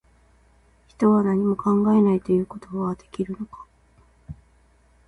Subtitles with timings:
[0.87, 3.67] 人は、何も考えないということはできるのか